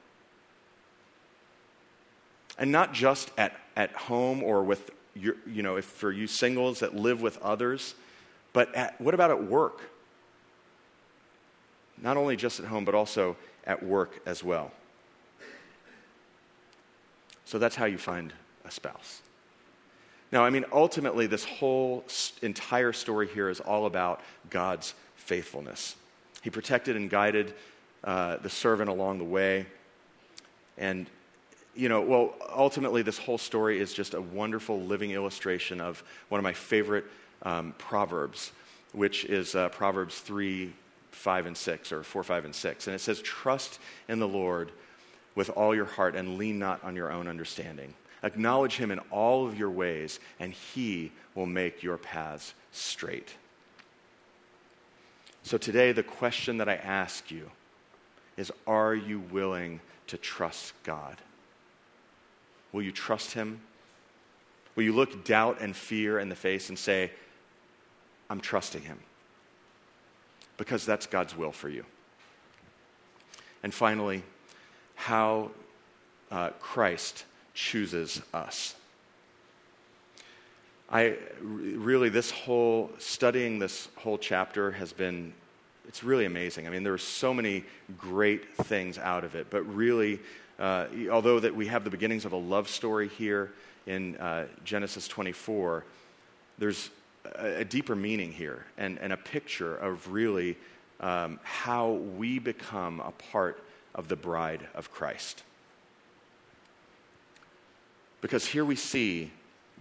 [2.59, 6.81] And not just at, at home or with, your, you know, if for you singles
[6.81, 7.95] that live with others,
[8.53, 9.81] but at, what about at work?
[12.03, 14.73] Not only just at home, but also at work as well.
[17.45, 18.33] So that's how you find
[18.65, 19.23] a spouse.
[20.33, 22.05] Now, I mean, ultimately, this whole
[22.41, 25.95] entire story here is all about God's faithfulness.
[26.43, 27.55] He protected and guided
[28.03, 29.67] uh, the servant along the way.
[30.79, 31.07] And,
[31.77, 36.39] you know, well, ultimately, this whole story is just a wonderful living illustration of one
[36.39, 37.05] of my favorite
[37.43, 38.53] um, proverbs,
[38.93, 40.73] which is uh, Proverbs 3,
[41.13, 42.87] 5, and 6, or 4, 5, and 6.
[42.87, 44.73] And it says, Trust in the Lord
[45.35, 47.95] with all your heart and lean not on your own understanding.
[48.23, 53.35] Acknowledge him in all of your ways, and he will make your paths straight.
[55.43, 57.51] So today, the question that I ask you
[58.37, 61.17] is Are you willing to trust God?
[62.73, 63.61] Will you trust him?
[64.77, 67.11] Will you look doubt and fear in the face and say,
[68.31, 68.99] I'm trusting him?
[70.57, 71.85] Because that's God's will for you.
[73.63, 74.23] And finally,
[74.95, 75.51] how
[76.31, 77.25] uh, Christ
[77.55, 78.75] chooses us.
[80.91, 85.33] I really, this whole, studying this whole chapter has been,
[85.89, 86.67] it's really amazing.
[86.67, 87.65] I mean, there are so many
[87.97, 90.21] great things out of it, but really,
[90.59, 93.53] uh, although that we have the beginnings of a love story here
[93.87, 95.85] in uh, Genesis 24,
[96.59, 96.91] there's
[97.25, 100.57] a, deeper meaning here and, and a picture of really
[101.01, 103.63] um, how we become a part
[103.95, 105.43] of the bride of Christ.
[108.21, 109.31] Because here we see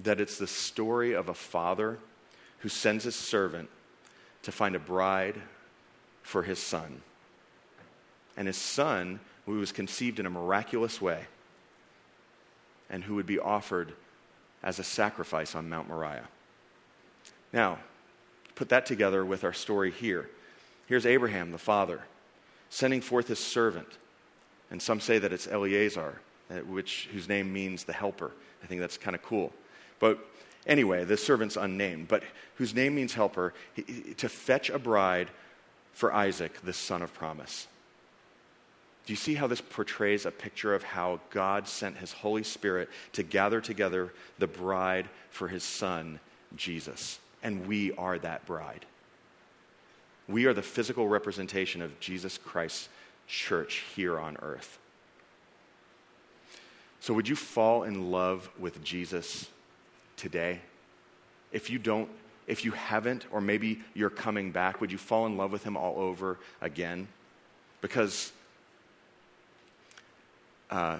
[0.04, 2.00] that it's the story of a father
[2.60, 3.70] who sends his servant
[4.44, 5.40] to find a bride
[6.24, 7.02] for his son.
[8.36, 11.26] And his son, who was conceived in a miraculous way,
[12.90, 13.94] and who would be offered
[14.64, 16.28] as a sacrifice on Mount Moriah.
[17.54, 17.80] Now,
[18.56, 20.30] put that together with our story here.
[20.88, 22.02] Here's Abraham, the father,
[22.70, 23.88] sending forth his servant.
[24.70, 28.32] And some say that it's Eleazar, uh, which, whose name means the helper.
[28.64, 29.52] I think that's kind of cool.
[30.00, 30.20] But
[30.66, 32.24] anyway, the servant's unnamed, but
[32.56, 33.54] whose name means helper,
[34.18, 35.30] to fetch a bride
[35.94, 37.68] for Isaac, the son of promise.
[39.06, 42.90] Do you see how this portrays a picture of how God sent his Holy Spirit
[43.14, 46.20] to gather together the bride for his son,
[46.56, 47.20] Jesus?
[47.44, 48.86] And we are that bride.
[50.28, 52.90] We are the physical representation of Jesus Christ's
[53.28, 54.78] church here on earth.
[57.00, 59.50] So, would you fall in love with Jesus
[60.18, 60.62] today?
[61.52, 62.08] If you don't,
[62.48, 65.76] if you haven't, or maybe you're coming back, would you fall in love with him
[65.76, 67.08] all over again?
[67.82, 68.32] Because
[70.70, 71.00] uh,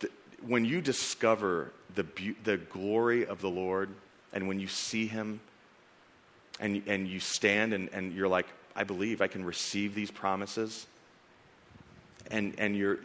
[0.00, 0.10] the,
[0.46, 3.88] when you discover the, be- the glory of the Lord,
[4.32, 5.40] and when you see him,
[6.60, 8.46] and, and you stand and, and you're like,
[8.76, 10.86] I believe I can receive these promises,
[12.30, 13.00] and, and you're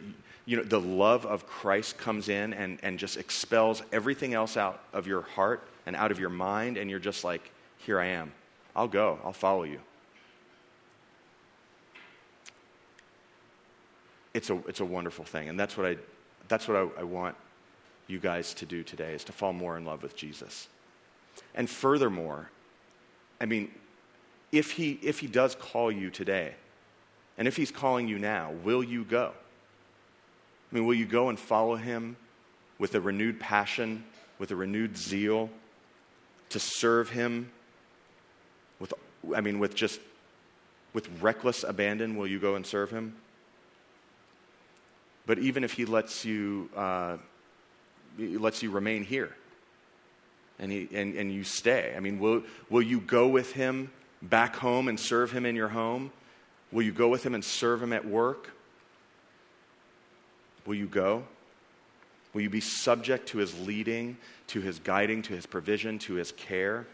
[0.46, 4.80] you know, the love of Christ comes in and, and just expels everything else out
[4.92, 8.32] of your heart and out of your mind, and you're just like, here I am.
[8.74, 9.18] I'll go.
[9.24, 9.80] I'll follow you.
[14.34, 15.48] It's a, it's a wonderful thing.
[15.48, 15.96] And that's what, I,
[16.46, 17.34] that's what I, I want
[18.06, 20.68] you guys to do today, is to fall more in love with Jesus.
[21.56, 22.50] And furthermore,
[23.40, 23.70] I mean,
[24.52, 26.54] if he, if he does call you today,
[27.38, 29.32] and if he's calling you now, will you go?
[30.70, 32.16] I mean, will you go and follow him
[32.78, 34.04] with a renewed passion,
[34.38, 35.50] with a renewed zeal
[36.50, 37.50] to serve him?
[38.80, 38.94] With,
[39.34, 40.00] I mean, with just
[40.92, 43.14] with reckless abandon, will you go and serve him?
[45.26, 47.18] But even if he lets you, uh,
[48.18, 49.34] lets you remain here
[50.58, 53.90] and, he, and, and you stay, I mean, will, will you go with him
[54.22, 56.10] back home and serve him in your home?
[56.72, 58.52] Will you go with him and serve him at work?
[60.66, 61.24] Will you go?
[62.32, 64.16] Will you be subject to his leading,
[64.48, 66.86] to his guiding, to his provision, to his care?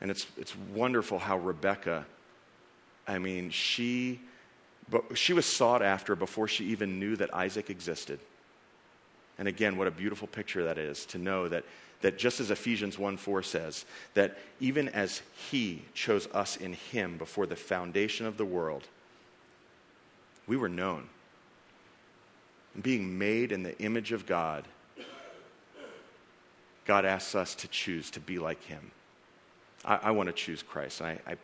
[0.00, 2.04] And it's, it's wonderful how Rebekah,
[3.08, 4.20] I mean, she,
[5.14, 8.20] she was sought after before she even knew that Isaac existed.
[9.38, 11.64] And again, what a beautiful picture that is to know that,
[12.02, 17.18] that just as Ephesians 1 4 says, that even as he chose us in him
[17.18, 18.86] before the foundation of the world,
[20.46, 21.08] we were known.
[22.80, 24.64] Being made in the image of God,
[26.84, 28.90] God asks us to choose to be like Him.
[29.84, 31.36] I, I want to choose Christ, and I, I,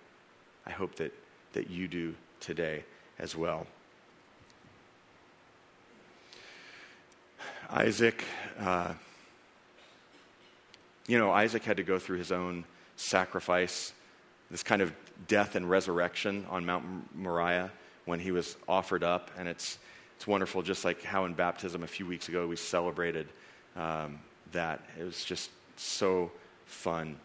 [0.66, 1.12] I hope that,
[1.52, 2.84] that you do today
[3.18, 3.66] as well.
[7.72, 8.24] Isaac,
[8.58, 8.92] uh,
[11.06, 12.64] you know, Isaac had to go through his own
[12.96, 13.92] sacrifice,
[14.50, 14.92] this kind of
[15.28, 17.70] death and resurrection on Mount Moriah
[18.06, 19.30] when he was offered up.
[19.38, 19.78] And it's,
[20.16, 23.28] it's wonderful, just like how in baptism a few weeks ago we celebrated
[23.76, 24.18] um,
[24.50, 24.80] that.
[24.98, 26.32] It was just so
[26.66, 27.16] fun.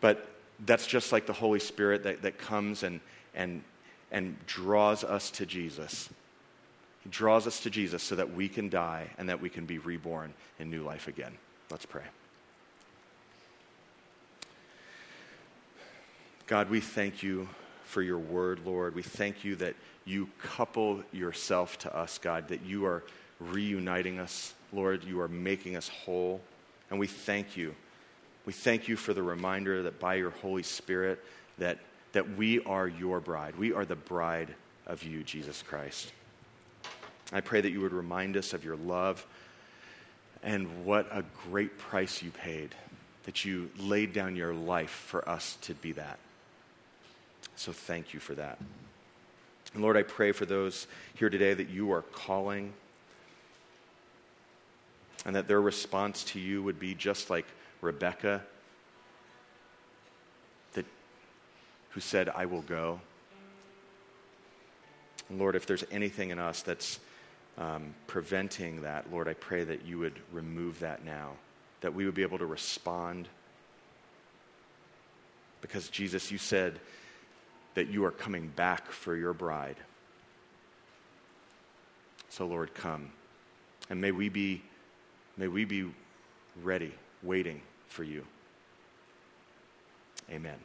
[0.00, 0.28] But
[0.66, 3.00] that's just like the Holy Spirit that, that comes and,
[3.36, 3.62] and,
[4.10, 6.08] and draws us to Jesus.
[7.04, 9.78] He draws us to Jesus so that we can die and that we can be
[9.78, 11.32] reborn in new life again.
[11.70, 12.02] Let's pray.
[16.46, 17.48] God, we thank you
[17.84, 18.94] for your word, Lord.
[18.94, 19.74] We thank you that
[20.04, 23.02] you couple yourself to us, God, that you are
[23.38, 25.04] reuniting us, Lord.
[25.04, 26.40] You are making us whole.
[26.90, 27.74] And we thank you.
[28.46, 31.22] We thank you for the reminder that by your Holy Spirit,
[31.58, 31.78] that,
[32.12, 33.56] that we are your bride.
[33.56, 34.54] We are the bride
[34.86, 36.12] of you, Jesus Christ.
[37.32, 39.26] I pray that you would remind us of your love
[40.42, 42.74] and what a great price you paid,
[43.24, 46.18] that you laid down your life for us to be that.
[47.56, 48.58] So thank you for that.
[49.72, 52.72] And Lord, I pray for those here today that you are calling
[55.24, 57.46] and that their response to you would be just like
[57.80, 58.42] Rebekah,
[60.74, 60.84] that,
[61.90, 63.00] who said, I will go.
[65.28, 67.00] And Lord, if there's anything in us that's
[67.58, 71.32] um, preventing that, Lord, I pray that you would remove that now,
[71.80, 73.28] that we would be able to respond.
[75.60, 76.78] Because, Jesus, you said
[77.74, 79.76] that you are coming back for your bride.
[82.28, 83.10] So, Lord, come.
[83.88, 84.62] And may we be,
[85.36, 85.88] may we be
[86.62, 86.92] ready,
[87.22, 88.24] waiting for you.
[90.30, 90.58] Amen.